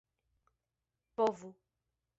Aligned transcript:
povu 1.15 1.53